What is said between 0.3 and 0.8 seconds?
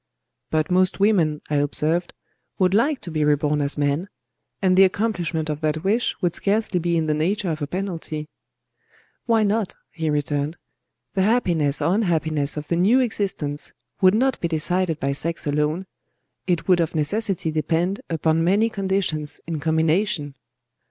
"But